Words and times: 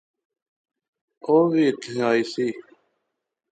او 1.27 1.35
وی 1.51 1.61
ایتھیں 1.65 1.99
ایہہ 2.09 2.29
سی 2.31 2.47